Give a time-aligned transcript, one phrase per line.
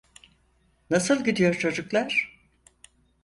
[0.89, 2.39] Nasıl gidiyor çocuklar?